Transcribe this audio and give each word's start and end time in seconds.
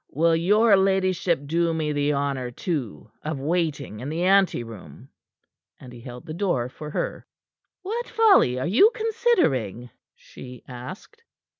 "Will 0.09 0.35
your 0.35 0.75
ladyship 0.77 1.41
do 1.45 1.75
me 1.75 1.91
the 1.91 2.11
honor, 2.13 2.49
too, 2.49 3.11
of 3.21 3.39
waiting 3.39 3.99
in 3.99 4.09
the 4.09 4.23
ante 4.23 4.63
room?" 4.63 5.09
and 5.79 5.93
he 5.93 6.01
held 6.01 6.25
the 6.25 6.33
door 6.33 6.69
for 6.69 6.89
her. 6.89 7.27
"What 7.83 8.07
folly 8.09 8.59
are 8.59 8.65
you 8.65 8.89
considering?" 8.95 9.91
she 10.15 10.63
asked. 10.67 11.21